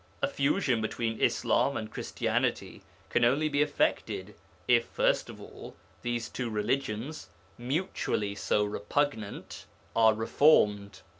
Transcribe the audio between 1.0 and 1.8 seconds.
Islam